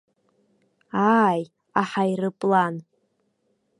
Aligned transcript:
Ааи, 1.17 1.41
аҳаирплан. 1.81 2.75